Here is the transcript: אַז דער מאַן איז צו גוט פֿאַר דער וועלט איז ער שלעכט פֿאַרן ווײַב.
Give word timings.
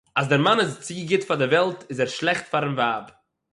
אַז 0.19 0.25
דער 0.31 0.41
מאַן 0.45 0.59
איז 0.61 0.71
צו 0.85 0.95
גוט 1.09 1.23
פֿאַר 1.27 1.39
דער 1.41 1.51
וועלט 1.53 1.81
איז 1.89 1.99
ער 2.03 2.11
שלעכט 2.17 2.45
פֿאַרן 2.51 2.73
ווײַב. 2.77 3.05